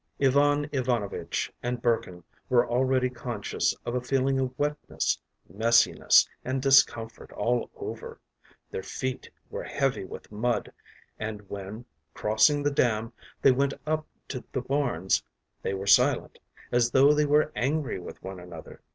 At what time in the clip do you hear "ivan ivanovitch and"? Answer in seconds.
0.19-1.79